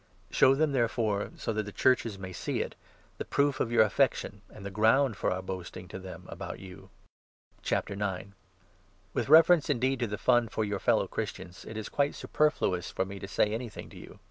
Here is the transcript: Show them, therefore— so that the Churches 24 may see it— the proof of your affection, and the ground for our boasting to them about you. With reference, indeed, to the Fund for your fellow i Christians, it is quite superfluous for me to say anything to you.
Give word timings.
Show 0.31 0.55
them, 0.55 0.71
therefore— 0.71 1.29
so 1.37 1.53
that 1.53 1.61
the 1.67 1.71
Churches 1.71 2.15
24 2.15 2.21
may 2.23 2.33
see 2.33 2.61
it— 2.63 2.73
the 3.19 3.23
proof 3.23 3.59
of 3.59 3.71
your 3.71 3.83
affection, 3.83 4.41
and 4.49 4.65
the 4.65 4.71
ground 4.71 5.15
for 5.15 5.29
our 5.29 5.43
boasting 5.43 5.87
to 5.89 5.99
them 5.99 6.23
about 6.27 6.57
you. 6.57 6.89
With 9.13 9.29
reference, 9.29 9.69
indeed, 9.69 9.99
to 9.99 10.07
the 10.07 10.17
Fund 10.17 10.49
for 10.51 10.65
your 10.65 10.79
fellow 10.79 11.03
i 11.03 11.07
Christians, 11.07 11.65
it 11.65 11.77
is 11.77 11.87
quite 11.87 12.15
superfluous 12.15 12.89
for 12.89 13.05
me 13.05 13.19
to 13.19 13.27
say 13.27 13.53
anything 13.53 13.89
to 13.91 13.97
you. 13.99 14.17